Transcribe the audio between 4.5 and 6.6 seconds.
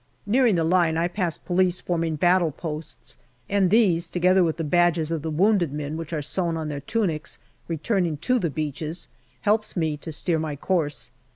the badges of the wounded men, which are sewn